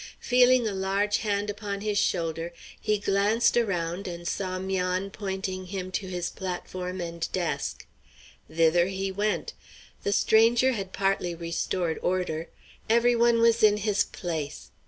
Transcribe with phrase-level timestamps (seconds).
[0.19, 5.91] Feeling a large hand upon his shoulder, he glanced around and saw 'Mian pointing him
[5.91, 7.85] to his platform and desk.
[8.51, 9.53] Thither he went.
[10.01, 12.49] The stranger had partly restored order.
[12.89, 14.71] Every one was in his place.